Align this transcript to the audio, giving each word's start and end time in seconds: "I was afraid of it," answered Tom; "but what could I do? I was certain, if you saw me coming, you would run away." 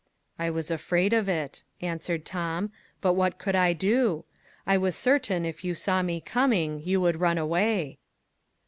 "I 0.39 0.49
was 0.49 0.71
afraid 0.71 1.13
of 1.13 1.29
it," 1.29 1.61
answered 1.79 2.25
Tom; 2.25 2.71
"but 3.01 3.13
what 3.13 3.37
could 3.37 3.55
I 3.55 3.73
do? 3.73 4.25
I 4.65 4.75
was 4.75 4.95
certain, 4.95 5.45
if 5.45 5.63
you 5.63 5.75
saw 5.75 6.01
me 6.01 6.19
coming, 6.19 6.81
you 6.83 6.99
would 7.01 7.19
run 7.19 7.37
away." 7.37 7.99